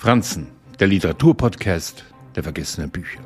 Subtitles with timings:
[0.00, 3.20] Franzen, der Literaturpodcast der vergessenen Bücher.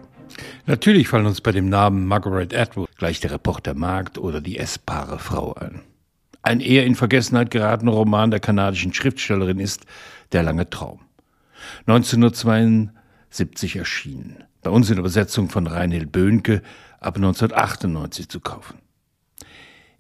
[0.67, 5.21] Natürlich fallen uns bei dem Namen Margaret Atwood gleich der Reporter Markt oder die essbare
[5.21, 5.83] Frau ein.
[6.43, 9.87] Ein eher in Vergessenheit geratener Roman der kanadischen Schriftstellerin ist
[10.33, 10.99] Der lange Traum.
[11.87, 16.61] 1972 erschienen, bei uns in Übersetzung von Reinhild Böhnke,
[16.99, 18.79] ab 1998 zu kaufen.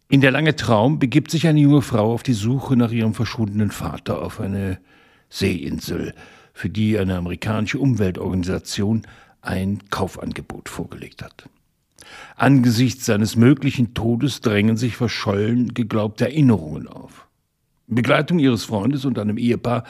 [0.08, 3.70] In Der lange Traum begibt sich eine junge Frau auf die Suche nach ihrem verschwundenen
[3.70, 4.80] Vater auf eine
[5.28, 6.14] Seeinsel,
[6.54, 9.02] für die eine amerikanische Umweltorganisation
[9.42, 11.50] ein Kaufangebot vorgelegt hat.
[12.36, 17.26] Angesichts seines möglichen Todes drängen sich verschollen geglaubte Erinnerungen auf.
[17.88, 19.84] In Begleitung ihres Freundes und einem Ehepaar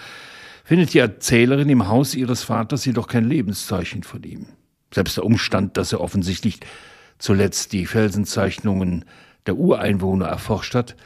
[0.65, 4.47] findet die Erzählerin im Haus ihres Vaters jedoch kein Lebenszeichen von ihm.
[4.93, 6.61] Selbst der Umstand, dass er offensichtlich
[7.19, 9.05] zuletzt die Felsenzeichnungen
[9.47, 10.97] der Ureinwohner erforscht hat,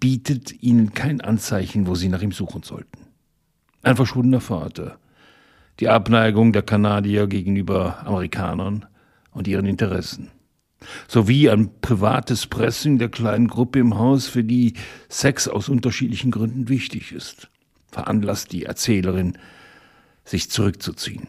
[0.00, 3.01] bietet ihnen kein Anzeichen, wo sie nach ihm suchen sollten.
[3.82, 4.98] Ein verschwundener Vater.
[5.80, 8.86] Die Abneigung der Kanadier gegenüber Amerikanern
[9.32, 10.30] und ihren Interessen.
[11.08, 14.74] Sowie ein privates Pressing der kleinen Gruppe im Haus, für die
[15.08, 17.48] Sex aus unterschiedlichen Gründen wichtig ist,
[17.90, 19.36] veranlasst die Erzählerin,
[20.24, 21.28] sich zurückzuziehen.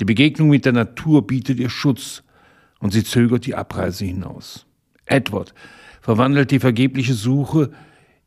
[0.00, 2.22] Die Begegnung mit der Natur bietet ihr Schutz
[2.78, 4.66] und sie zögert die Abreise hinaus.
[5.06, 5.54] Edward
[6.00, 7.72] verwandelt die vergebliche Suche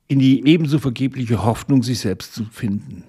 [0.09, 3.05] in die ebenso vergebliche Hoffnung, sich selbst zu finden.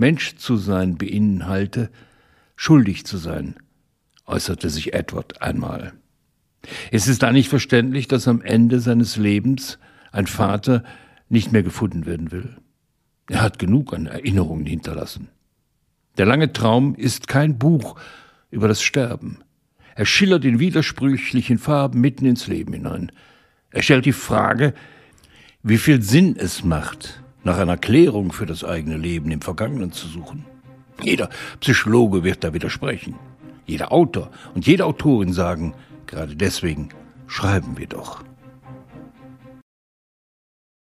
[0.00, 1.90] Mensch zu sein beinhalte,
[2.56, 3.54] schuldig zu sein,
[4.26, 5.92] äußerte sich Edward einmal.
[6.90, 9.78] Es ist da nicht verständlich, dass am Ende seines Lebens
[10.10, 10.82] ein Vater
[11.28, 12.56] nicht mehr gefunden werden will.
[13.28, 15.28] Er hat genug an Erinnerungen hinterlassen.
[16.18, 17.98] Der lange Traum ist kein Buch
[18.50, 19.38] über das Sterben.
[19.94, 23.12] Er schillert in widersprüchlichen Farben mitten ins Leben hinein.
[23.70, 24.74] Er stellt die Frage,
[25.62, 30.06] wie viel Sinn es macht, nach einer Klärung für das eigene Leben im Vergangenen zu
[30.06, 30.44] suchen.
[31.02, 33.14] Jeder Psychologe wird da widersprechen.
[33.66, 35.74] Jeder Autor und jede Autorin sagen,
[36.06, 36.90] gerade deswegen
[37.26, 38.22] schreiben wir doch.